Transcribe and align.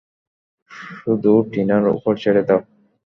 শুধু 0.95 1.31
টিনার 1.51 1.83
উপর 1.97 2.13
ছেড়ে 2.23 2.41
দাও। 2.47 2.61